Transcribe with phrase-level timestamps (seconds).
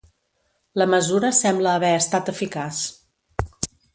[0.81, 2.83] La mesura sembla haver estat eficaç.